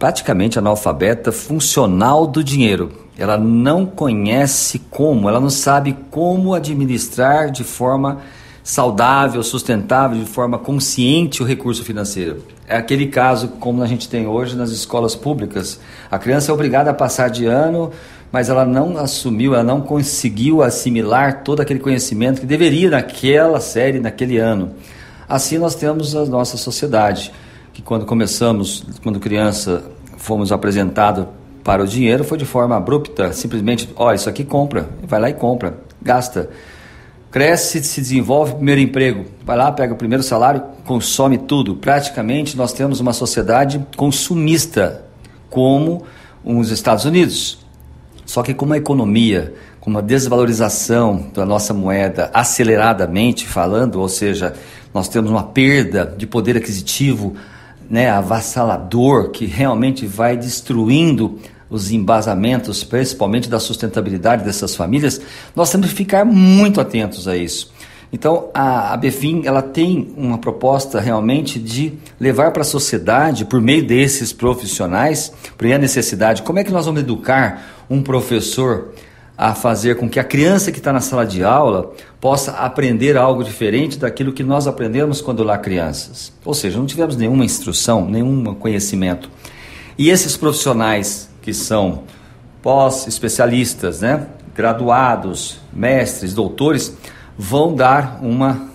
praticamente 0.00 0.58
analfabeta, 0.58 1.30
funcional 1.30 2.26
do 2.26 2.42
dinheiro. 2.42 2.90
Ela 3.18 3.36
não 3.36 3.84
conhece 3.84 4.78
como, 4.90 5.28
ela 5.28 5.38
não 5.38 5.50
sabe 5.50 5.94
como 6.10 6.54
administrar 6.54 7.50
de 7.50 7.62
forma 7.62 8.22
saudável, 8.64 9.42
sustentável, 9.42 10.18
de 10.18 10.24
forma 10.24 10.58
consciente 10.58 11.42
o 11.42 11.46
recurso 11.46 11.84
financeiro. 11.84 12.42
É 12.66 12.78
aquele 12.78 13.08
caso 13.08 13.48
como 13.60 13.82
a 13.82 13.86
gente 13.86 14.08
tem 14.08 14.26
hoje 14.26 14.56
nas 14.56 14.70
escolas 14.70 15.14
públicas. 15.14 15.78
A 16.10 16.18
criança 16.18 16.50
é 16.50 16.54
obrigada 16.54 16.90
a 16.90 16.94
passar 16.94 17.28
de 17.28 17.44
ano, 17.44 17.90
mas 18.32 18.48
ela 18.48 18.64
não 18.64 18.96
assumiu, 18.96 19.52
ela 19.52 19.62
não 19.62 19.82
conseguiu 19.82 20.62
assimilar 20.62 21.42
todo 21.44 21.60
aquele 21.60 21.80
conhecimento 21.80 22.40
que 22.40 22.46
deveria 22.46 22.88
naquela 22.88 23.60
série, 23.60 24.00
naquele 24.00 24.38
ano. 24.38 24.72
Assim 25.28 25.58
nós 25.58 25.74
temos 25.74 26.16
a 26.16 26.24
nossa 26.24 26.56
sociedade, 26.56 27.32
que 27.80 27.82
quando 27.82 28.04
começamos, 28.04 28.84
quando 29.02 29.18
criança, 29.18 29.82
fomos 30.18 30.52
apresentados 30.52 31.26
para 31.64 31.82
o 31.82 31.86
dinheiro, 31.86 32.22
foi 32.24 32.36
de 32.36 32.44
forma 32.44 32.76
abrupta, 32.76 33.32
simplesmente, 33.32 33.88
olha, 33.96 34.16
isso 34.16 34.28
aqui 34.28 34.44
compra, 34.44 34.88
vai 35.02 35.18
lá 35.18 35.30
e 35.30 35.34
compra, 35.34 35.78
gasta 36.00 36.50
cresce, 37.30 37.82
se 37.84 38.00
desenvolve, 38.00 38.54
primeiro 38.54 38.80
emprego, 38.80 39.24
vai 39.46 39.56
lá, 39.56 39.70
pega 39.70 39.94
o 39.94 39.96
primeiro 39.96 40.22
salário, 40.22 40.62
consome 40.84 41.38
tudo. 41.38 41.76
Praticamente 41.76 42.56
nós 42.56 42.72
temos 42.72 42.98
uma 42.98 43.12
sociedade 43.12 43.86
consumista, 43.96 45.04
como 45.48 46.02
os 46.44 46.70
Estados 46.70 47.04
Unidos. 47.04 47.64
Só 48.26 48.42
que 48.42 48.52
com 48.52 48.66
uma 48.66 48.76
economia, 48.76 49.54
com 49.80 49.90
uma 49.90 50.02
desvalorização 50.02 51.30
da 51.32 51.46
nossa 51.46 51.72
moeda 51.72 52.30
aceleradamente 52.34 53.46
falando, 53.46 54.00
ou 54.00 54.08
seja, 54.08 54.54
nós 54.92 55.08
temos 55.08 55.30
uma 55.30 55.44
perda 55.44 56.04
de 56.04 56.26
poder 56.26 56.56
aquisitivo 56.56 57.36
né, 57.90 58.08
avassalador 58.08 59.30
que 59.30 59.44
realmente 59.44 60.06
vai 60.06 60.36
destruindo 60.36 61.38
os 61.68 61.90
embasamentos, 61.90 62.84
principalmente 62.84 63.48
da 63.48 63.58
sustentabilidade 63.60 64.44
dessas 64.44 64.74
famílias, 64.74 65.20
nós 65.54 65.70
temos 65.70 65.88
que 65.88 65.94
ficar 65.94 66.24
muito 66.24 66.80
atentos 66.80 67.28
a 67.28 67.36
isso. 67.36 67.72
Então, 68.12 68.48
a, 68.52 68.92
a 68.92 68.96
Befim, 68.96 69.42
ela 69.44 69.62
tem 69.62 70.12
uma 70.16 70.38
proposta 70.38 71.00
realmente 71.00 71.60
de 71.60 71.92
levar 72.18 72.50
para 72.50 72.62
a 72.62 72.64
sociedade, 72.64 73.44
por 73.44 73.60
meio 73.60 73.86
desses 73.86 74.32
profissionais, 74.32 75.32
por 75.56 75.72
a 75.72 75.78
necessidade, 75.78 76.42
como 76.42 76.58
é 76.58 76.64
que 76.64 76.72
nós 76.72 76.86
vamos 76.86 77.00
educar 77.02 77.84
um 77.88 78.02
professor 78.02 78.92
a 79.40 79.54
fazer 79.54 79.96
com 79.96 80.06
que 80.06 80.20
a 80.20 80.24
criança 80.24 80.70
que 80.70 80.76
está 80.76 80.92
na 80.92 81.00
sala 81.00 81.24
de 81.24 81.42
aula 81.42 81.92
possa 82.20 82.50
aprender 82.50 83.16
algo 83.16 83.42
diferente 83.42 83.98
daquilo 83.98 84.34
que 84.34 84.44
nós 84.44 84.66
aprendemos 84.66 85.22
quando 85.22 85.42
lá 85.42 85.56
crianças. 85.56 86.30
Ou 86.44 86.52
seja, 86.52 86.76
não 86.76 86.84
tivemos 86.84 87.16
nenhuma 87.16 87.42
instrução, 87.42 88.04
nenhum 88.04 88.54
conhecimento. 88.54 89.30
E 89.96 90.10
esses 90.10 90.36
profissionais 90.36 91.30
que 91.40 91.54
são 91.54 92.02
pós-especialistas, 92.60 94.02
né? 94.02 94.26
graduados, 94.54 95.58
mestres, 95.72 96.34
doutores, 96.34 96.94
vão 97.38 97.74
dar 97.74 98.18
uma 98.22 98.68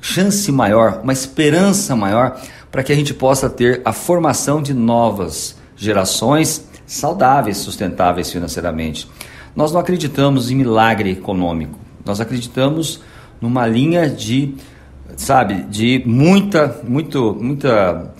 chance 0.00 0.52
maior, 0.52 1.00
uma 1.02 1.12
esperança 1.12 1.96
maior 1.96 2.40
para 2.70 2.84
que 2.84 2.92
a 2.92 2.96
gente 2.96 3.12
possa 3.12 3.50
ter 3.50 3.82
a 3.84 3.92
formação 3.92 4.62
de 4.62 4.72
novas 4.72 5.56
gerações 5.74 6.64
saudáveis, 6.86 7.56
sustentáveis 7.56 8.30
financeiramente. 8.30 9.08
Nós 9.54 9.72
não 9.72 9.80
acreditamos 9.80 10.50
em 10.50 10.56
milagre 10.56 11.10
econômico. 11.10 11.78
Nós 12.04 12.20
acreditamos 12.20 13.00
numa 13.40 13.66
linha 13.66 14.08
de, 14.08 14.54
sabe, 15.16 15.62
de 15.64 16.02
muita, 16.06 16.80
muito, 16.86 17.36
muita 17.40 18.12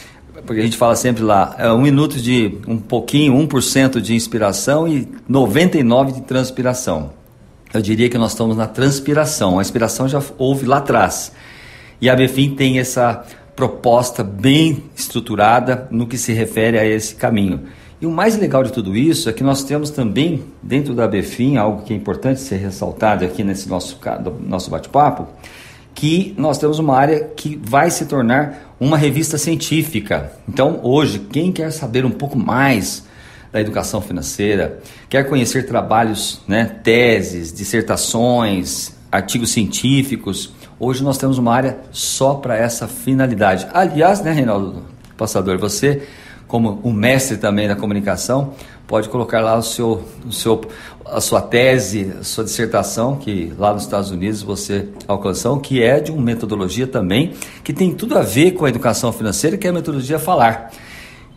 porque 0.45 0.61
a 0.61 0.65
gente 0.65 0.77
fala 0.77 0.97
sempre 0.97 1.23
lá, 1.23 1.55
é 1.59 1.71
um 1.73 1.81
minuto 1.81 2.21
de 2.21 2.59
um 2.67 2.77
pouquinho, 2.77 3.35
1% 3.35 4.01
de 4.01 4.15
inspiração 4.15 4.89
e 4.89 5.09
99% 5.31 6.13
de 6.13 6.21
transpiração. 6.23 7.13
Eu 7.73 7.81
diria 7.81 8.09
que 8.09 8.19
nós 8.19 8.33
estamos 8.33 8.57
na 8.57 8.67
transpiração, 8.67 9.59
a 9.59 9.63
inspiração 9.63 10.09
já 10.09 10.23
houve 10.37 10.67
lá 10.67 10.79
atrás. 10.79 11.33
E 12.01 12.11
a 12.11 12.17
Befim 12.17 12.55
tem 12.55 12.79
essa 12.79 13.25
proposta 13.55 14.25
bem 14.25 14.85
estruturada 14.97 15.87
no 15.91 16.07
que 16.07 16.19
se 16.19 16.33
refere 16.33 16.79
a 16.79 16.85
esse 16.85 17.15
caminho. 17.15 17.61
E 18.03 18.07
o 18.07 18.11
mais 18.11 18.37
legal 18.37 18.65
de 18.65 18.73
tudo 18.73 18.97
isso 18.97 19.31
é 19.31 19.33
que 19.33 19.45
nós 19.45 19.63
temos 19.63 19.89
também, 19.89 20.43
dentro 20.61 20.93
da 20.93 21.07
Befim, 21.07 21.57
algo 21.57 21.85
que 21.85 21.93
é 21.93 21.97
importante 21.97 22.41
ser 22.41 22.57
ressaltado 22.57 23.25
aqui 23.25 23.45
nesse 23.45 23.69
nosso, 23.69 23.97
nosso 24.41 24.69
bate-papo, 24.71 25.29
que 25.95 26.35
nós 26.37 26.59
temos 26.59 26.81
uma 26.81 26.97
área 26.97 27.23
que 27.37 27.55
vai 27.63 27.93
se 27.93 28.07
tornar 28.07 28.75
uma 28.81 28.99
revista 28.99 29.39
científica. 29.39 30.33
Então, 30.49 30.81
hoje, 30.83 31.21
quem 31.21 31.53
quer 31.53 31.71
saber 31.71 32.05
um 32.05 32.11
pouco 32.11 32.37
mais 32.37 33.05
da 33.53 33.61
educação 33.61 34.01
financeira, 34.01 34.81
quer 35.09 35.29
conhecer 35.29 35.65
trabalhos, 35.65 36.41
né, 36.49 36.65
teses, 36.83 37.53
dissertações, 37.53 38.97
artigos 39.13 39.53
científicos, 39.53 40.53
hoje 40.81 41.05
nós 41.05 41.19
temos 41.19 41.39
uma 41.39 41.55
área 41.55 41.79
só 41.93 42.35
para 42.35 42.57
essa 42.57 42.89
finalidade. 42.89 43.69
Aliás, 43.73 44.21
né, 44.23 44.33
Reinaldo 44.33 44.83
Passador, 45.17 45.57
você 45.57 46.03
como 46.53 46.79
um 46.85 46.93
mestre 46.93 47.39
também 47.39 47.67
da 47.67 47.75
comunicação, 47.75 48.53
pode 48.87 49.09
colocar 49.09 49.41
lá 49.41 49.57
o 49.57 49.63
seu, 49.63 50.05
o 50.27 50.31
seu, 50.31 50.61
a 51.07 51.19
sua 51.19 51.41
tese, 51.41 52.13
a 52.21 52.23
sua 52.23 52.45
dissertação, 52.45 53.17
que 53.17 53.55
lá 53.57 53.73
nos 53.73 53.85
Estados 53.85 54.11
Unidos 54.11 54.43
você 54.43 54.87
alcançou, 55.09 55.59
que 55.61 55.83
é 55.83 55.99
de 55.99 56.13
uma 56.13 56.21
metodologia 56.21 56.87
também, 56.87 57.33
que 57.65 57.73
tem 57.73 57.95
tudo 57.95 58.19
a 58.19 58.21
ver 58.21 58.51
com 58.51 58.67
a 58.67 58.69
educação 58.69 59.11
financeira, 59.15 59.57
que 59.57 59.67
é 59.67 59.71
a 59.71 59.73
metodologia 59.73 60.19
falar. 60.19 60.71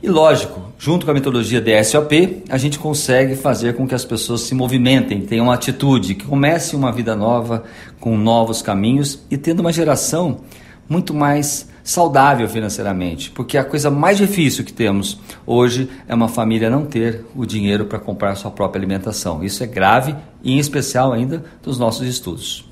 E 0.03 0.09
lógico, 0.09 0.61
junto 0.77 1.05
com 1.05 1.11
a 1.11 1.13
metodologia 1.13 1.61
DSOP, 1.61 2.43
a 2.49 2.57
gente 2.57 2.77
consegue 2.77 3.37
fazer 3.37 3.73
com 3.73 3.87
que 3.87 3.95
as 3.95 4.03
pessoas 4.03 4.41
se 4.41 4.53
movimentem, 4.53 5.21
tenham 5.21 5.49
atitude, 5.49 6.15
que 6.15 6.25
comece 6.25 6.75
uma 6.75 6.91
vida 6.91 7.15
nova, 7.15 7.63
com 8.01 8.17
novos 8.17 8.61
caminhos 8.61 9.23
e 9.31 9.37
tendo 9.37 9.61
uma 9.61 9.71
geração 9.71 10.41
muito 10.87 11.13
mais 11.13 11.67
saudável 11.83 12.49
financeiramente, 12.49 13.29
porque 13.29 13.57
a 13.57 13.63
coisa 13.63 13.91
mais 13.91 14.17
difícil 14.17 14.65
que 14.65 14.73
temos 14.73 15.19
hoje 15.45 15.87
é 16.07 16.15
uma 16.15 16.27
família 16.27 16.69
não 16.69 16.85
ter 16.85 17.23
o 17.35 17.45
dinheiro 17.45 17.85
para 17.85 17.99
comprar 17.99 18.35
sua 18.35 18.49
própria 18.49 18.79
alimentação. 18.79 19.43
Isso 19.43 19.63
é 19.63 19.67
grave 19.67 20.15
e 20.43 20.53
em 20.53 20.57
especial 20.57 21.13
ainda 21.13 21.43
dos 21.61 21.77
nossos 21.77 22.07
estudos. 22.07 22.65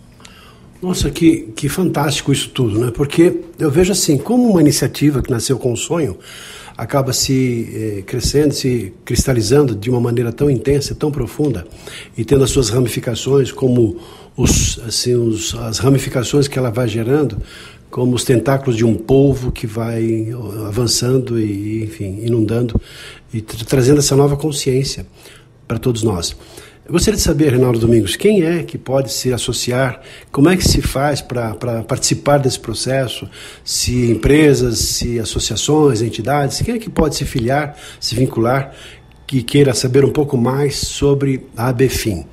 Nossa, 0.81 1.09
que, 1.09 1.53
que 1.55 1.69
fantástico 1.69 2.31
isso 2.33 2.49
tudo, 2.49 2.77
né? 2.77 2.91
Porque 2.91 3.39
eu 3.57 3.71
vejo 3.71 3.93
assim, 3.93 4.17
como 4.17 4.49
uma 4.49 4.59
iniciativa 4.59 5.21
que 5.21 5.31
nasceu 5.31 5.57
com 5.57 5.71
um 5.71 5.77
sonho, 5.77 6.17
acaba 6.75 7.13
se 7.13 7.69
eh, 7.73 8.01
crescendo, 8.01 8.53
se 8.53 8.93
cristalizando 9.05 9.75
de 9.75 9.89
uma 9.89 10.01
maneira 10.01 10.31
tão 10.33 10.49
intensa, 10.49 10.93
tão 10.95 11.11
profunda 11.11 11.65
e 12.17 12.25
tendo 12.25 12.43
as 12.43 12.49
suas 12.49 12.69
ramificações, 12.69 13.51
como 13.51 13.97
os, 14.35 14.79
assim, 14.85 15.15
os, 15.15 15.55
as 15.55 15.77
ramificações 15.79 16.47
que 16.47 16.57
ela 16.57 16.71
vai 16.71 16.87
gerando, 16.87 17.37
como 17.93 18.15
os 18.15 18.23
tentáculos 18.23 18.75
de 18.75 18.83
um 18.83 18.95
polvo 18.95 19.51
que 19.51 19.67
vai 19.67 20.29
avançando 20.67 21.39
e, 21.39 21.83
enfim, 21.83 22.21
inundando 22.23 22.81
e 23.31 23.39
trazendo 23.39 23.99
essa 23.99 24.15
nova 24.15 24.35
consciência 24.35 25.05
para 25.67 25.77
todos 25.77 26.01
nós. 26.01 26.35
Eu 26.87 26.91
gostaria 26.91 27.17
de 27.17 27.21
saber, 27.21 27.51
Reinaldo 27.51 27.77
Domingos, 27.77 28.15
quem 28.15 28.41
é 28.41 28.63
que 28.63 28.79
pode 28.79 29.13
se 29.13 29.31
associar, 29.31 30.01
como 30.31 30.49
é 30.49 30.57
que 30.57 30.67
se 30.67 30.81
faz 30.81 31.21
para 31.21 31.83
participar 31.87 32.39
desse 32.39 32.59
processo, 32.59 33.29
se 33.63 34.09
empresas, 34.09 34.79
se 34.79 35.19
associações, 35.19 36.01
entidades, 36.01 36.63
quem 36.63 36.73
é 36.73 36.79
que 36.79 36.89
pode 36.89 37.15
se 37.15 37.25
filiar, 37.25 37.77
se 37.99 38.15
vincular, 38.15 38.73
que 39.27 39.43
queira 39.43 39.71
saber 39.75 40.03
um 40.03 40.11
pouco 40.11 40.35
mais 40.35 40.77
sobre 40.77 41.45
a 41.55 41.67
ABFIM? 41.67 42.25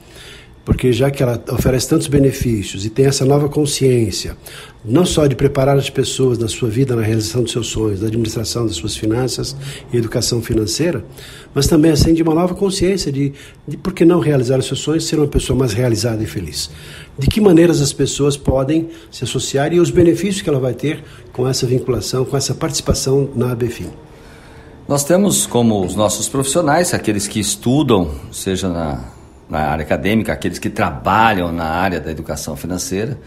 Porque 0.64 0.92
já 0.92 1.10
que 1.10 1.22
ela 1.22 1.42
oferece 1.50 1.88
tantos 1.88 2.06
benefícios 2.06 2.84
e 2.84 2.90
tem 2.90 3.06
essa 3.06 3.24
nova 3.24 3.48
consciência, 3.48 4.36
não 4.84 5.04
só 5.04 5.26
de 5.26 5.34
preparar 5.34 5.76
as 5.76 5.90
pessoas 5.90 6.38
na 6.38 6.48
sua 6.48 6.68
vida, 6.68 6.94
na 6.94 7.02
realização 7.02 7.42
dos 7.42 7.52
seus 7.52 7.68
sonhos, 7.68 8.00
da 8.00 8.06
administração 8.06 8.66
das 8.66 8.76
suas 8.76 8.96
finanças 8.96 9.56
e 9.92 9.96
educação 9.96 10.40
financeira, 10.40 11.04
mas 11.54 11.66
também 11.66 11.90
assim 11.90 12.14
de 12.14 12.22
uma 12.22 12.34
nova 12.34 12.54
consciência 12.54 13.10
de, 13.10 13.32
de 13.66 13.76
por 13.76 13.92
que 13.92 14.04
não 14.04 14.20
realizar 14.20 14.58
os 14.58 14.66
seus 14.66 14.80
sonhos, 14.80 15.06
ser 15.06 15.18
uma 15.18 15.28
pessoa 15.28 15.58
mais 15.58 15.72
realizada 15.72 16.22
e 16.22 16.26
feliz. 16.26 16.70
De 17.18 17.26
que 17.26 17.40
maneiras 17.40 17.80
as 17.80 17.92
pessoas 17.92 18.36
podem 18.36 18.88
se 19.10 19.24
associar 19.24 19.72
e 19.72 19.80
os 19.80 19.90
benefícios 19.90 20.42
que 20.42 20.48
ela 20.48 20.60
vai 20.60 20.74
ter 20.74 21.02
com 21.32 21.48
essa 21.48 21.66
vinculação, 21.66 22.24
com 22.24 22.36
essa 22.36 22.54
participação 22.54 23.30
na 23.34 23.52
ABFIM. 23.52 23.90
Nós 24.88 25.04
temos 25.04 25.46
como 25.46 25.84
os 25.84 25.94
nossos 25.94 26.28
profissionais, 26.28 26.92
aqueles 26.92 27.28
que 27.28 27.38
estudam, 27.38 28.10
seja 28.32 28.68
na, 28.68 29.19
na 29.50 29.58
área 29.58 29.82
acadêmica, 29.82 30.32
aqueles 30.32 30.58
que 30.58 30.70
trabalham 30.70 31.50
na 31.50 31.64
área 31.64 32.00
da 32.00 32.10
educação 32.10 32.56
financeira, 32.56 33.18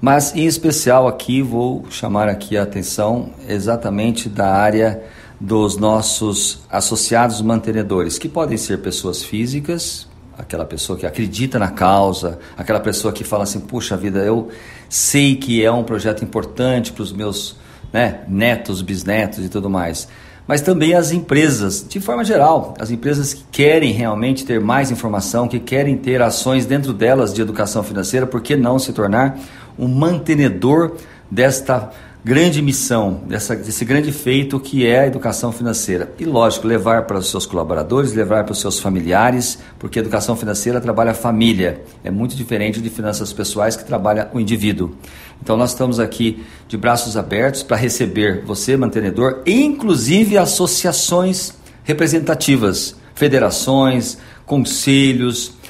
mas 0.00 0.34
em 0.34 0.44
especial 0.44 1.06
aqui 1.06 1.40
vou 1.40 1.86
chamar 1.88 2.28
aqui 2.28 2.56
a 2.56 2.64
atenção 2.64 3.30
exatamente 3.48 4.28
da 4.28 4.52
área 4.52 5.00
dos 5.40 5.76
nossos 5.76 6.62
associados 6.68 7.40
mantenedores, 7.40 8.18
que 8.18 8.28
podem 8.28 8.58
ser 8.58 8.78
pessoas 8.78 9.22
físicas, 9.22 10.08
aquela 10.36 10.64
pessoa 10.64 10.98
que 10.98 11.06
acredita 11.06 11.58
na 11.58 11.68
causa, 11.68 12.38
aquela 12.56 12.80
pessoa 12.80 13.12
que 13.12 13.22
fala 13.22 13.44
assim, 13.44 13.60
puxa 13.60 13.96
vida, 13.96 14.20
eu 14.20 14.48
sei 14.88 15.36
que 15.36 15.64
é 15.64 15.70
um 15.70 15.84
projeto 15.84 16.24
importante 16.24 16.92
para 16.92 17.02
os 17.02 17.12
meus 17.12 17.56
né, 17.92 18.22
netos, 18.26 18.82
bisnetos 18.82 19.44
e 19.44 19.48
tudo 19.48 19.70
mais 19.70 20.08
mas 20.46 20.60
também 20.60 20.94
as 20.94 21.12
empresas, 21.12 21.84
de 21.88 22.00
forma 22.00 22.24
geral, 22.24 22.74
as 22.78 22.90
empresas 22.90 23.32
que 23.32 23.44
querem 23.50 23.92
realmente 23.92 24.44
ter 24.44 24.60
mais 24.60 24.90
informação, 24.90 25.46
que 25.46 25.60
querem 25.60 25.96
ter 25.96 26.20
ações 26.20 26.66
dentro 26.66 26.92
delas 26.92 27.32
de 27.32 27.40
educação 27.40 27.82
financeira, 27.82 28.26
por 28.26 28.40
que 28.40 28.56
não 28.56 28.78
se 28.78 28.92
tornar 28.92 29.38
um 29.78 29.88
mantenedor 29.88 30.96
desta 31.30 31.90
grande 32.24 32.62
missão, 32.62 33.20
dessa, 33.26 33.56
desse 33.56 33.84
grande 33.84 34.12
feito 34.12 34.60
que 34.60 34.86
é 34.86 35.00
a 35.00 35.06
educação 35.06 35.50
financeira. 35.50 36.12
E 36.18 36.24
lógico, 36.24 36.68
levar 36.68 37.04
para 37.04 37.18
os 37.18 37.28
seus 37.28 37.46
colaboradores, 37.46 38.12
levar 38.12 38.44
para 38.44 38.52
os 38.52 38.60
seus 38.60 38.78
familiares, 38.78 39.58
porque 39.78 39.98
a 39.98 40.02
educação 40.02 40.36
financeira 40.36 40.80
trabalha 40.80 41.10
a 41.10 41.14
família. 41.14 41.82
É 42.04 42.10
muito 42.10 42.36
diferente 42.36 42.80
de 42.80 42.88
finanças 42.88 43.32
pessoais 43.32 43.74
que 43.74 43.84
trabalha 43.84 44.30
o 44.32 44.38
indivíduo. 44.38 44.94
Então 45.42 45.56
nós 45.56 45.70
estamos 45.70 45.98
aqui 45.98 46.44
de 46.68 46.76
braços 46.76 47.16
abertos 47.16 47.64
para 47.64 47.76
receber 47.76 48.44
você, 48.44 48.76
mantenedor, 48.76 49.42
e 49.44 49.60
inclusive 49.64 50.38
associações 50.38 51.54
representativas, 51.82 52.94
federações, 53.14 54.18
conselhos, 54.46 55.60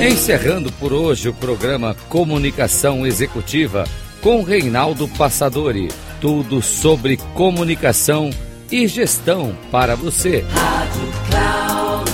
Encerrando 0.00 0.72
por 0.72 0.92
hoje 0.92 1.28
o 1.28 1.34
programa 1.34 1.94
Comunicação 2.08 3.06
Executiva 3.06 3.84
com 4.20 4.42
Reinaldo 4.42 5.08
Passadori. 5.08 5.88
Tudo 6.20 6.60
sobre 6.60 7.16
comunicação 7.34 8.30
e 8.70 8.86
gestão 8.86 9.56
para 9.70 9.94
você. 9.96 10.44
Rádio 10.50 11.12
Cloud. 11.30 12.10